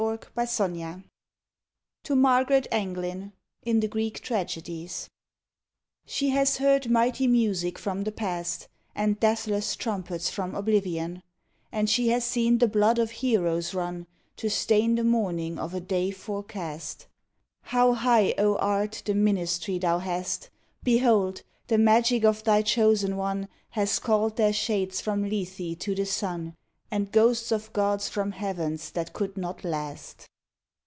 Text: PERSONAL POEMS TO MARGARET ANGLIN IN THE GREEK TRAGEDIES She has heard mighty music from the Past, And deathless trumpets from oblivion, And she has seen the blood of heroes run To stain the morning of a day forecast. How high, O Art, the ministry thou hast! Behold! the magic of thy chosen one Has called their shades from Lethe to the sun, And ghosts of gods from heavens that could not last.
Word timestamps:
PERSONAL 0.33 0.77
POEMS 0.77 1.03
TO 2.03 2.15
MARGARET 2.15 2.65
ANGLIN 2.71 3.33
IN 3.61 3.81
THE 3.81 3.87
GREEK 3.87 4.19
TRAGEDIES 4.19 5.07
She 6.07 6.29
has 6.29 6.57
heard 6.57 6.89
mighty 6.89 7.27
music 7.27 7.77
from 7.77 8.03
the 8.03 8.11
Past, 8.11 8.67
And 8.95 9.19
deathless 9.19 9.75
trumpets 9.75 10.27
from 10.27 10.55
oblivion, 10.55 11.21
And 11.71 11.87
she 11.87 12.07
has 12.07 12.23
seen 12.25 12.57
the 12.57 12.67
blood 12.67 12.97
of 12.97 13.11
heroes 13.11 13.75
run 13.75 14.07
To 14.37 14.49
stain 14.49 14.95
the 14.95 15.03
morning 15.03 15.59
of 15.59 15.75
a 15.75 15.79
day 15.79 16.09
forecast. 16.09 17.05
How 17.61 17.93
high, 17.93 18.33
O 18.39 18.55
Art, 18.57 19.03
the 19.05 19.13
ministry 19.13 19.77
thou 19.77 19.99
hast! 19.99 20.49
Behold! 20.83 21.43
the 21.67 21.77
magic 21.77 22.23
of 22.25 22.43
thy 22.43 22.63
chosen 22.63 23.17
one 23.17 23.47
Has 23.69 23.99
called 23.99 24.35
their 24.37 24.51
shades 24.51 24.99
from 24.99 25.29
Lethe 25.29 25.77
to 25.77 25.93
the 25.93 26.07
sun, 26.07 26.55
And 26.93 27.09
ghosts 27.09 27.53
of 27.53 27.71
gods 27.71 28.09
from 28.09 28.33
heavens 28.33 28.91
that 28.91 29.13
could 29.13 29.37
not 29.37 29.63
last. 29.63 30.27